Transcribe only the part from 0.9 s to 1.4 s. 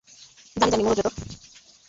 রে তোর।